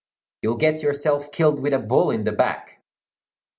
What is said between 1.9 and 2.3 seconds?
in